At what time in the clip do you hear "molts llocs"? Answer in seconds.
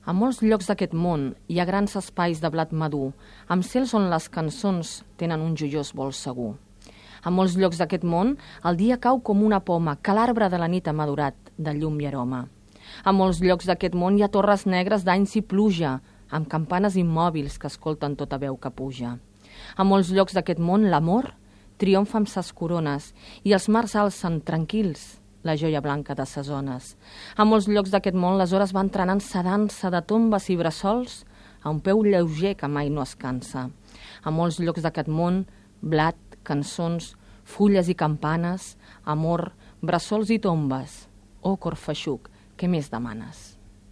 0.16-0.70, 7.28-7.76, 13.12-13.68, 19.84-20.32, 27.44-27.92, 34.30-34.84